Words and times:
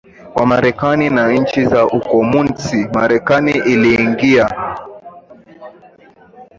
wa 0.35 0.45
Marekani 0.45 1.09
na 1.09 1.31
nchi 1.31 1.65
za 1.65 1.85
ukomunisti 1.87 2.87
Marekani 2.93 3.51
iliingia 3.51 4.49